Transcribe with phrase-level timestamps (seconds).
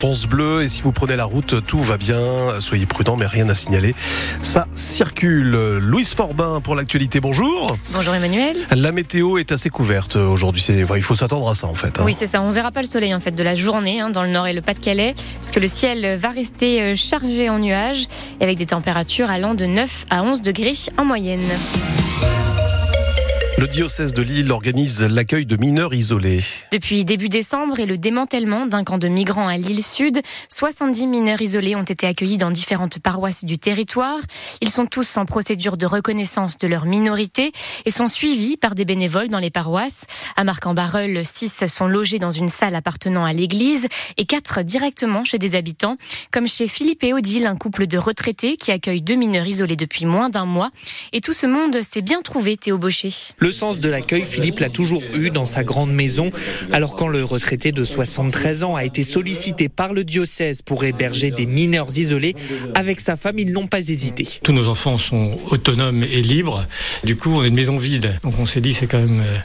[0.00, 2.20] Ponce bleu et si vous prenez la route, tout va bien.
[2.60, 3.96] Soyez prudents, mais rien à signaler.
[4.42, 5.50] Ça circule.
[5.80, 7.18] Louise Forbin pour l'actualité.
[7.18, 7.76] Bonjour.
[7.90, 8.56] Bonjour Emmanuel.
[8.76, 10.62] La météo est assez couverte aujourd'hui.
[10.62, 11.98] C'est il faut s'attendre à ça en fait.
[11.98, 12.04] Hein.
[12.04, 12.40] Oui, c'est ça.
[12.42, 14.52] On verra pas le soleil en fait de la journée hein, dans le nord et
[14.52, 18.06] le Pas-de-Calais, parce que le ciel va rester euh, chargé en nuages
[18.38, 21.42] et avec des températures allant de 9 à 11 degrés en moyenne.
[23.58, 26.44] Le diocèse de Lille organise l'accueil de mineurs isolés.
[26.70, 31.42] Depuis début décembre et le démantèlement d'un camp de migrants à Lille Sud, 70 mineurs
[31.42, 34.20] isolés ont été accueillis dans différentes paroisses du territoire.
[34.60, 37.50] Ils sont tous en procédure de reconnaissance de leur minorité
[37.84, 40.06] et sont suivis par des bénévoles dans les paroisses.
[40.36, 43.88] À Marc-en-Barreul, 6 sont logés dans une salle appartenant à l'église
[44.18, 45.96] et 4 directement chez des habitants,
[46.30, 50.06] comme chez Philippe et Odile, un couple de retraités qui accueille deux mineurs isolés depuis
[50.06, 50.70] moins d'un mois.
[51.12, 53.10] Et tout ce monde s'est bien trouvé, Théo Baucher.
[53.47, 56.30] Le sens de l'accueil, Philippe l'a toujours eu dans sa grande maison.
[56.72, 61.30] Alors quand le retraité de 73 ans a été sollicité par le diocèse pour héberger
[61.30, 62.34] des mineurs isolés,
[62.74, 64.26] avec sa femme, ils n'ont pas hésité.
[64.42, 66.66] Tous nos enfants sont autonomes et libres.
[67.04, 68.18] Du coup, on est une maison vide.
[68.22, 69.38] Donc on s'est dit, c'est quand même euh,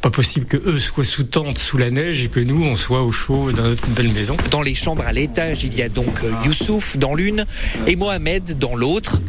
[0.00, 3.02] pas possible que eux soient sous tente, sous la neige, et que nous, on soit
[3.02, 4.36] au chaud dans notre belle maison.
[4.50, 7.44] Dans les chambres à l'étage, il y a donc euh, Youssouf dans l'une
[7.86, 9.20] et Mohamed dans l'autre.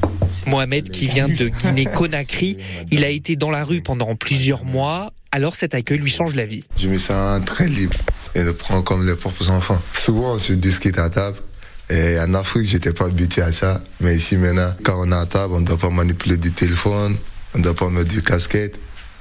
[0.52, 2.58] Mohamed qui vient de Guinée-Conakry,
[2.92, 6.46] il a été dans la rue pendant plusieurs mois, alors cet accueil lui change la
[6.46, 6.66] vie.
[6.78, 7.96] Je me sens très libre
[8.36, 9.82] et le prends comme les propres enfants.
[9.96, 11.38] Souvent on se discute à table.
[11.90, 13.82] Et en Afrique, j'étais pas habitué à ça.
[14.00, 17.18] Mais ici, maintenant, quand on est à table, on ne doit pas manipuler du téléphone,
[17.54, 18.78] on ne doit pas mettre du casquette.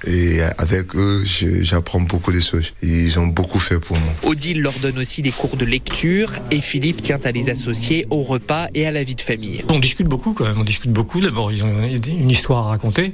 [0.07, 1.25] Et avec eux,
[1.63, 2.73] j'apprends beaucoup de choses.
[2.83, 4.13] Ils ont beaucoup fait pour moi.
[4.25, 8.23] Odile leur donne aussi des cours de lecture et Philippe tient à les associer au
[8.23, 9.65] repas et à la vie de famille.
[9.69, 11.21] On discute beaucoup quand même, on discute beaucoup.
[11.21, 11.73] D'abord, ils ont
[12.07, 13.13] une histoire à raconter,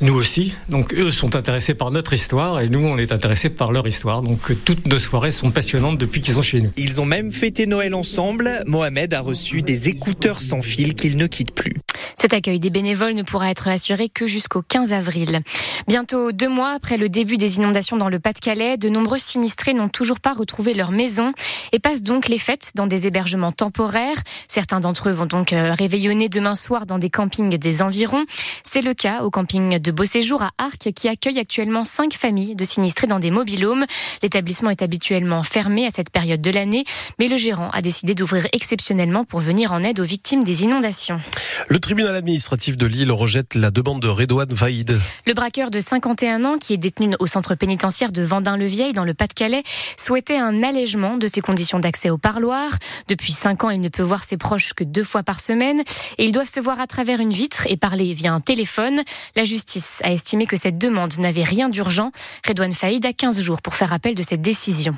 [0.00, 0.52] nous aussi.
[0.68, 4.22] Donc eux sont intéressés par notre histoire et nous, on est intéressés par leur histoire.
[4.22, 6.70] Donc toutes nos soirées sont passionnantes depuis qu'ils sont chez nous.
[6.76, 8.62] Ils ont même fêté Noël ensemble.
[8.66, 11.74] Mohamed a reçu des écouteurs sans fil qu'il ne quitte plus.
[12.16, 15.40] Cet accueil des bénévoles ne pourra être assuré que jusqu'au 15 avril.
[15.86, 19.88] Bientôt deux mois après le début des inondations dans le Pas-de-Calais, de nombreux sinistrés n'ont
[19.88, 21.32] toujours pas retrouvé leur maison
[21.72, 24.16] et passent donc les fêtes dans des hébergements temporaires.
[24.48, 28.24] Certains d'entre eux vont donc euh, réveillonner demain soir dans des campings des environs.
[28.62, 32.54] C'est le cas au camping de Beau Séjour à Arc qui accueille actuellement cinq familles
[32.54, 33.84] de sinistrés dans des mobilhomes.
[34.22, 36.84] L'établissement est habituellement fermé à cette période de l'année,
[37.18, 41.18] mais le gérant a décidé d'ouvrir exceptionnellement pour venir en aide aux victimes des inondations.
[41.88, 45.00] Tribunal administratif de Lille rejette la demande de Redouane Vaïd.
[45.26, 49.14] Le braqueur de 51 ans, qui est détenu au centre pénitentiaire de Vendin-le-Vieil, dans le
[49.14, 49.62] Pas-de-Calais,
[49.96, 52.72] souhaitait un allègement de ses conditions d'accès au parloir.
[53.08, 55.80] Depuis 5 ans, il ne peut voir ses proches que deux fois par semaine
[56.18, 59.00] et ils doivent se voir à travers une vitre et parler via un téléphone.
[59.34, 62.12] La justice a estimé que cette demande n'avait rien d'urgent.
[62.46, 64.94] Redouane Faïd a 15 jours pour faire appel de cette décision.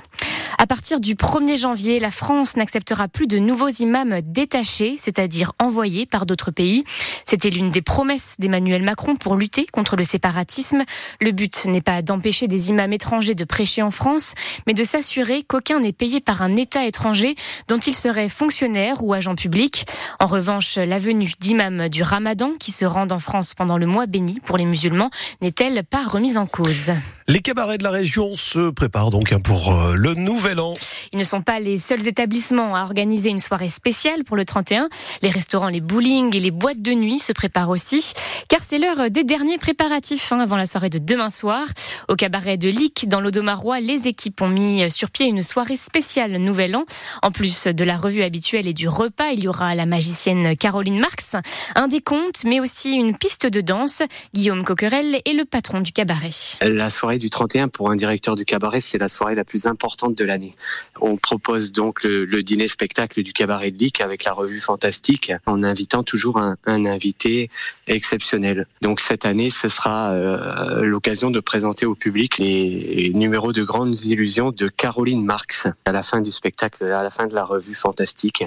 [0.61, 6.05] À partir du 1er janvier, la France n'acceptera plus de nouveaux imams détachés, c'est-à-dire envoyés
[6.05, 6.85] par d'autres pays.
[7.25, 10.83] C'était l'une des promesses d'Emmanuel Macron pour lutter contre le séparatisme.
[11.19, 14.35] Le but n'est pas d'empêcher des imams étrangers de prêcher en France,
[14.67, 17.37] mais de s'assurer qu'aucun n'est payé par un État étranger
[17.69, 19.87] dont il serait fonctionnaire ou agent public.
[20.19, 24.05] En revanche, la venue d'imams du Ramadan qui se rendent en France pendant le mois
[24.05, 25.09] béni pour les musulmans
[25.41, 26.93] n'est-elle pas remise en cause?
[27.31, 30.75] Les cabarets de la région se préparent donc hein, pour euh, le nouvel an.
[31.13, 34.89] Ils ne sont pas les seuls établissements à organiser une soirée spéciale pour le 31.
[35.23, 38.15] Les restaurants, les bowling et les boîtes de nuit se préparent aussi,
[38.49, 41.69] car c'est l'heure des derniers préparatifs hein, avant la soirée de demain soir.
[42.09, 46.33] Au cabaret de Lic, dans l'Audomarois, les équipes ont mis sur pied une soirée spéciale
[46.33, 46.85] Nouvel An.
[47.23, 50.99] En plus de la revue habituelle et du repas, il y aura la magicienne Caroline
[50.99, 51.37] Marx,
[51.77, 54.03] un décompte, mais aussi une piste de danse.
[54.35, 56.31] Guillaume Coquerel est le patron du cabaret.
[56.61, 60.17] La soirée du 31 pour un directeur du cabaret, c'est la soirée la plus importante
[60.17, 60.57] de l'année.
[61.01, 65.63] On propose donc le, dîner spectacle du cabaret de Lic avec la revue fantastique en
[65.63, 67.51] invitant toujours un, invité
[67.87, 68.67] exceptionnel.
[68.81, 74.01] Donc cette année, ce sera euh, l'occasion de présenter au public les numéros de grandes
[74.05, 75.69] illusions de Caroline Marx.
[75.85, 78.45] À la fin du spectacle, à la fin de la revue fantastique,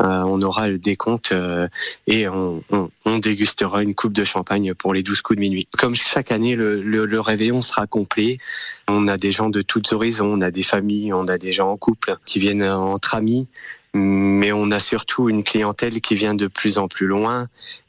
[0.00, 1.68] euh, on aura le décompte euh,
[2.06, 2.62] et on,
[3.18, 5.68] dégustera une coupe de champagne pour les 12 coups de minuit.
[5.76, 8.01] Comme chaque année, le, le, le réveillon sera complet.
[8.88, 11.70] On a des gens de toutes horizons, on a des familles, on a des gens
[11.70, 13.48] en couple qui viennent entre amis
[13.94, 17.46] mais on a surtout une clientèle qui vient de plus en plus loin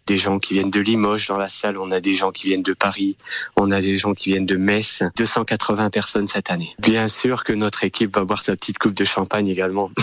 [0.07, 2.63] des gens qui viennent de Limoges dans la salle, on a des gens qui viennent
[2.63, 3.17] de Paris,
[3.55, 6.75] on a des gens qui viennent de Metz, 280 personnes cette année.
[6.79, 9.91] Bien sûr que notre équipe va boire sa petite coupe de champagne également.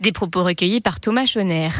[0.00, 1.70] Des propos recueillis par Thomas Schoner.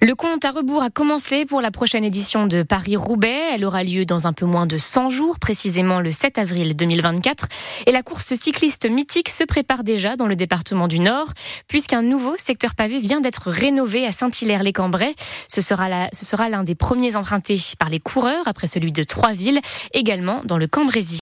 [0.00, 3.38] Le compte à rebours a commencé pour la prochaine édition de Paris-Roubaix.
[3.52, 7.48] Elle aura lieu dans un peu moins de 100 jours, précisément le 7 avril 2024.
[7.86, 11.28] Et la course cycliste mythique se prépare déjà dans le département du Nord,
[11.68, 15.14] puisqu'un nouveau secteur pavé vient d'être rénové à Saint-Hilaire-les-Cambrais.
[15.48, 19.60] Ce sera l'un des premiers empruntés par les coureurs, après celui de Trois-Villes,
[19.92, 21.18] également dans le Cambrésis.